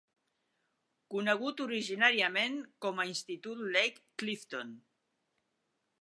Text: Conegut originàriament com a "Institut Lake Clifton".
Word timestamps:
Conegut 1.15 1.61
originàriament 1.65 2.57
com 2.87 3.03
a 3.03 3.07
"Institut 3.13 3.63
Lake 3.77 4.05
Clifton". 4.23 4.77